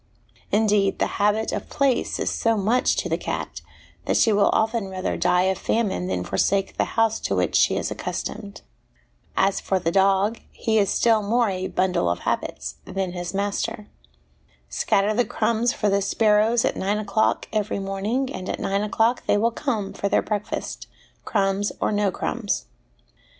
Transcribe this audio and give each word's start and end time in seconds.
Indeed, 0.51 0.97
the 0.97 1.05
habit 1.21 1.51
of 1.51 1.69
place 1.69 2.17
is 2.17 2.31
so 2.31 2.57
much 2.57 2.95
to 2.95 3.07
the 3.07 3.19
cat, 3.19 3.61
that 4.05 4.17
she 4.17 4.33
will 4.33 4.49
often 4.51 4.87
rather 4.87 5.15
die 5.15 5.43
of 5.43 5.59
famine 5.59 6.07
than 6.07 6.23
forsake 6.23 6.75
the 6.77 6.85
house 6.97 7.19
to 7.19 7.35
which 7.35 7.55
she 7.55 7.77
is 7.77 7.91
accustomed. 7.91 8.61
As 9.37 9.59
for 9.59 9.77
the 9.77 9.91
dog, 9.91 10.39
he 10.51 10.79
is 10.79 10.89
still 10.89 11.21
more 11.21 11.49
a' 11.49 11.67
bundle 11.67 12.09
of 12.09 12.21
habits' 12.21 12.77
than 12.85 13.11
his 13.11 13.35
master. 13.35 13.89
Scatter 14.69 15.13
the 15.13 15.21
'HABIT 15.21 15.21
IS 15.21 15.27
TEN 15.27 15.27
NATURES* 15.27 15.33
10? 15.35 15.37
crumbs 15.37 15.73
for 15.73 15.89
the 15.89 16.01
sparrows 16.01 16.65
at 16.65 16.75
nine 16.75 16.97
o'clock 16.97 17.47
every 17.53 17.77
morn 17.77 18.07
ing, 18.07 18.33
and 18.33 18.49
at 18.49 18.59
nine 18.59 18.81
o'clock 18.81 19.27
they 19.27 19.37
will 19.37 19.51
come 19.51 19.93
for 19.93 20.09
their 20.09 20.23
breakfast, 20.23 20.87
crumbs 21.25 21.71
or 21.79 21.91
no 21.91 22.09
crumbs. 22.09 22.65